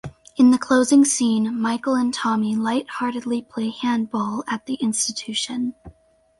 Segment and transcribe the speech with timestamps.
[0.37, 5.75] In the closing scene, Michael and Tommy light-heartedly play handball at the institution.